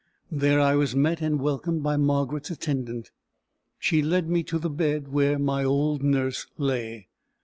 There 0.31 0.59
I 0.59 0.73
was 0.75 0.95
met 0.95 1.21
and 1.21 1.39
welcomed 1.39 1.83
by 1.83 1.95
Margaret's 1.95 2.49
attendant. 2.49 3.11
She 3.77 4.01
led 4.01 4.27
me 4.27 4.41
to 4.45 4.57
the 4.57 4.67
bed 4.67 5.09
where 5.09 5.37
my 5.37 5.63
old 5.63 6.01
nurse 6.01 6.47
lay. 6.57 7.07